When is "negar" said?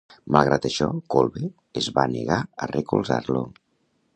2.15-2.41